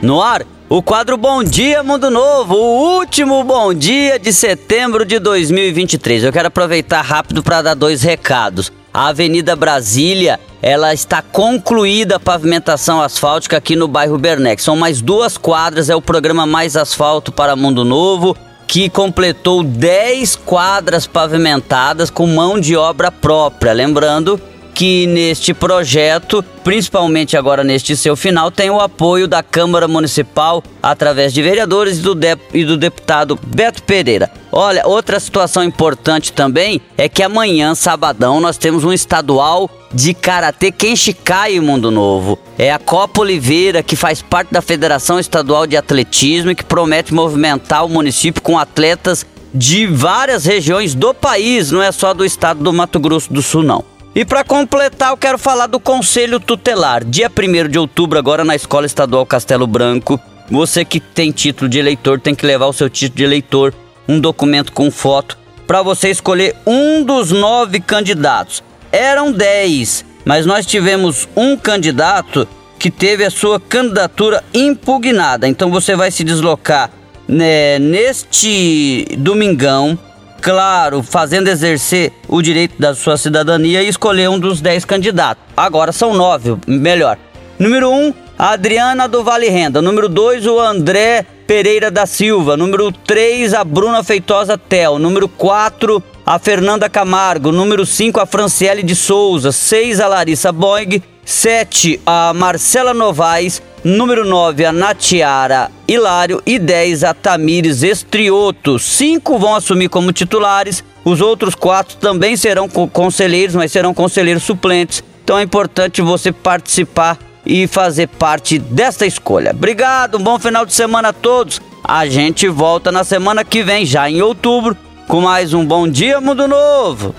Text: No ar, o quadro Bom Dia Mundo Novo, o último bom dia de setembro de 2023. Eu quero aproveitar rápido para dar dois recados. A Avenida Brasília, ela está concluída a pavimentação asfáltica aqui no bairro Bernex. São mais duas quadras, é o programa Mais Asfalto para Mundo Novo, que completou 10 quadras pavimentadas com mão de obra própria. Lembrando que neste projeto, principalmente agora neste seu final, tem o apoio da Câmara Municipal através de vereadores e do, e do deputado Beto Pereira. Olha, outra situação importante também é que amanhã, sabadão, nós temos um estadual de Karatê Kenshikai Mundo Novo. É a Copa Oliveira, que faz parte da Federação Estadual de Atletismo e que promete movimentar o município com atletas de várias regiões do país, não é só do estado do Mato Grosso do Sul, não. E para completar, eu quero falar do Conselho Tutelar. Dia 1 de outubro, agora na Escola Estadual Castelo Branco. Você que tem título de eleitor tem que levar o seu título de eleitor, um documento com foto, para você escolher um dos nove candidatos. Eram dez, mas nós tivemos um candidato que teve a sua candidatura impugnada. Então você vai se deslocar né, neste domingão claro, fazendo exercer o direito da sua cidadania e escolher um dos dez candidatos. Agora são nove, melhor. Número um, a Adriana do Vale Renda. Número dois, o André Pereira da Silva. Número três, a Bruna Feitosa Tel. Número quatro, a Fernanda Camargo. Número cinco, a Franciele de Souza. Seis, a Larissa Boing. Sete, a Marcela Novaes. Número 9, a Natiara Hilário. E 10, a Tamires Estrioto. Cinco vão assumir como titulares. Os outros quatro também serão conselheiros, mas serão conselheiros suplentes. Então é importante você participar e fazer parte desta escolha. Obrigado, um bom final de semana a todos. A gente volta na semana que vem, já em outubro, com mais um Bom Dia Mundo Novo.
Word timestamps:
No 0.00 0.22
ar, 0.22 0.46
o 0.68 0.80
quadro 0.80 1.16
Bom 1.16 1.42
Dia 1.42 1.82
Mundo 1.82 2.08
Novo, 2.08 2.54
o 2.54 2.98
último 2.98 3.42
bom 3.42 3.74
dia 3.74 4.16
de 4.16 4.32
setembro 4.32 5.04
de 5.04 5.18
2023. 5.18 6.22
Eu 6.22 6.32
quero 6.32 6.46
aproveitar 6.46 7.02
rápido 7.02 7.42
para 7.42 7.62
dar 7.62 7.74
dois 7.74 8.00
recados. 8.00 8.70
A 8.94 9.08
Avenida 9.08 9.56
Brasília, 9.56 10.38
ela 10.62 10.94
está 10.94 11.20
concluída 11.20 12.14
a 12.14 12.20
pavimentação 12.20 13.02
asfáltica 13.02 13.56
aqui 13.56 13.74
no 13.74 13.88
bairro 13.88 14.16
Bernex. 14.16 14.62
São 14.62 14.76
mais 14.76 15.00
duas 15.00 15.36
quadras, 15.36 15.90
é 15.90 15.96
o 15.96 16.02
programa 16.02 16.46
Mais 16.46 16.76
Asfalto 16.76 17.32
para 17.32 17.56
Mundo 17.56 17.84
Novo, 17.84 18.36
que 18.68 18.88
completou 18.88 19.64
10 19.64 20.36
quadras 20.36 21.08
pavimentadas 21.08 22.08
com 22.08 22.24
mão 22.24 22.60
de 22.60 22.76
obra 22.76 23.10
própria. 23.10 23.72
Lembrando 23.72 24.40
que 24.78 25.08
neste 25.08 25.52
projeto, 25.52 26.40
principalmente 26.62 27.36
agora 27.36 27.64
neste 27.64 27.96
seu 27.96 28.14
final, 28.14 28.48
tem 28.48 28.70
o 28.70 28.78
apoio 28.78 29.26
da 29.26 29.42
Câmara 29.42 29.88
Municipal 29.88 30.62
através 30.80 31.34
de 31.34 31.42
vereadores 31.42 31.98
e 31.98 32.00
do, 32.00 32.16
e 32.54 32.64
do 32.64 32.76
deputado 32.76 33.36
Beto 33.44 33.82
Pereira. 33.82 34.30
Olha, 34.52 34.86
outra 34.86 35.18
situação 35.18 35.64
importante 35.64 36.32
também 36.32 36.80
é 36.96 37.08
que 37.08 37.24
amanhã, 37.24 37.74
sabadão, 37.74 38.40
nós 38.40 38.56
temos 38.56 38.84
um 38.84 38.92
estadual 38.92 39.68
de 39.92 40.14
Karatê 40.14 40.70
Kenshikai 40.70 41.58
Mundo 41.58 41.90
Novo. 41.90 42.38
É 42.56 42.72
a 42.72 42.78
Copa 42.78 43.22
Oliveira, 43.22 43.82
que 43.82 43.96
faz 43.96 44.22
parte 44.22 44.52
da 44.52 44.62
Federação 44.62 45.18
Estadual 45.18 45.66
de 45.66 45.76
Atletismo 45.76 46.52
e 46.52 46.54
que 46.54 46.64
promete 46.64 47.12
movimentar 47.12 47.84
o 47.84 47.88
município 47.88 48.40
com 48.40 48.56
atletas 48.56 49.26
de 49.52 49.88
várias 49.88 50.44
regiões 50.44 50.94
do 50.94 51.12
país, 51.12 51.72
não 51.72 51.82
é 51.82 51.90
só 51.90 52.14
do 52.14 52.24
estado 52.24 52.62
do 52.62 52.72
Mato 52.72 53.00
Grosso 53.00 53.32
do 53.32 53.42
Sul, 53.42 53.64
não. 53.64 53.97
E 54.14 54.24
para 54.24 54.42
completar, 54.42 55.10
eu 55.10 55.16
quero 55.16 55.38
falar 55.38 55.66
do 55.66 55.78
Conselho 55.78 56.40
Tutelar. 56.40 57.04
Dia 57.04 57.30
1 57.30 57.68
de 57.68 57.78
outubro, 57.78 58.18
agora 58.18 58.44
na 58.44 58.56
Escola 58.56 58.86
Estadual 58.86 59.26
Castelo 59.26 59.66
Branco. 59.66 60.18
Você 60.50 60.84
que 60.84 60.98
tem 60.98 61.30
título 61.30 61.68
de 61.68 61.78
eleitor 61.78 62.18
tem 62.18 62.34
que 62.34 62.46
levar 62.46 62.66
o 62.66 62.72
seu 62.72 62.88
título 62.88 63.18
de 63.18 63.24
eleitor, 63.24 63.74
um 64.08 64.18
documento 64.18 64.72
com 64.72 64.90
foto, 64.90 65.36
para 65.66 65.82
você 65.82 66.08
escolher 66.08 66.56
um 66.66 67.04
dos 67.04 67.30
nove 67.30 67.80
candidatos. 67.80 68.62
Eram 68.90 69.30
dez, 69.30 70.04
mas 70.24 70.46
nós 70.46 70.64
tivemos 70.64 71.28
um 71.36 71.56
candidato 71.56 72.48
que 72.78 72.90
teve 72.90 73.24
a 73.24 73.30
sua 73.30 73.60
candidatura 73.60 74.42
impugnada. 74.54 75.46
Então 75.46 75.70
você 75.70 75.94
vai 75.94 76.10
se 76.10 76.24
deslocar 76.24 76.90
né, 77.28 77.78
neste 77.78 79.04
domingão 79.18 79.98
claro, 80.40 81.02
fazendo 81.02 81.48
exercer 81.48 82.12
o 82.28 82.40
direito 82.40 82.80
da 82.80 82.94
sua 82.94 83.16
cidadania 83.16 83.82
e 83.82 83.88
escolher 83.88 84.28
um 84.28 84.38
dos 84.38 84.60
dez 84.60 84.84
candidatos. 84.84 85.42
Agora 85.56 85.92
são 85.92 86.14
nove, 86.14 86.56
melhor. 86.66 87.18
Número 87.58 87.90
um, 87.90 88.14
a 88.38 88.50
Adriana 88.50 89.08
do 89.08 89.24
Vale 89.24 89.48
Renda. 89.48 89.82
Número 89.82 90.08
dois, 90.08 90.46
o 90.46 90.60
André 90.60 91.26
Pereira 91.46 91.90
da 91.90 92.06
Silva. 92.06 92.56
Número 92.56 92.92
três, 92.92 93.52
a 93.52 93.64
Bruna 93.64 94.04
Feitosa 94.04 94.56
Tel. 94.56 94.98
Número 94.98 95.28
quatro, 95.28 96.02
a 96.24 96.38
Fernanda 96.38 96.88
Camargo. 96.88 97.50
Número 97.50 97.84
cinco, 97.84 98.20
a 98.20 98.26
Franciele 98.26 98.82
de 98.82 98.94
Souza. 98.94 99.50
Seis, 99.50 99.98
a 99.98 100.06
Larissa 100.06 100.52
Boing. 100.52 101.02
Sete, 101.28 102.00
a 102.06 102.32
Marcela 102.32 102.94
Novaes. 102.94 103.60
Número 103.84 104.24
9, 104.24 104.64
a 104.64 104.72
Natiara 104.72 105.70
Hilário. 105.86 106.42
E 106.46 106.58
10, 106.58 107.04
a 107.04 107.12
Tamires 107.12 107.82
Estrioto. 107.82 108.78
Cinco 108.78 109.38
vão 109.38 109.54
assumir 109.54 109.90
como 109.90 110.10
titulares. 110.10 110.82
Os 111.04 111.20
outros 111.20 111.54
quatro 111.54 111.98
também 111.98 112.34
serão 112.34 112.66
conselheiros, 112.66 113.54
mas 113.54 113.70
serão 113.70 113.92
conselheiros 113.92 114.42
suplentes. 114.42 115.04
Então 115.22 115.38
é 115.38 115.42
importante 115.42 116.00
você 116.00 116.32
participar 116.32 117.18
e 117.44 117.66
fazer 117.66 118.06
parte 118.06 118.58
desta 118.58 119.04
escolha. 119.04 119.50
Obrigado, 119.50 120.16
um 120.16 120.22
bom 120.22 120.38
final 120.38 120.64
de 120.64 120.72
semana 120.72 121.10
a 121.10 121.12
todos. 121.12 121.60
A 121.84 122.06
gente 122.06 122.48
volta 122.48 122.90
na 122.90 123.04
semana 123.04 123.44
que 123.44 123.62
vem, 123.62 123.84
já 123.84 124.08
em 124.08 124.22
outubro, 124.22 124.74
com 125.06 125.20
mais 125.20 125.52
um 125.52 125.62
Bom 125.62 125.86
Dia 125.86 126.22
Mundo 126.22 126.48
Novo. 126.48 127.14